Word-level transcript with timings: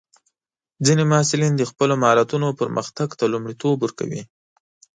ځینې 0.85 1.03
محصلین 1.11 1.53
د 1.57 1.63
خپلو 1.71 1.93
مهارتونو 2.01 2.47
پرمختګ 2.61 3.07
ته 3.19 3.25
لومړیتوب 3.33 3.75
ورکوي. 3.81 4.21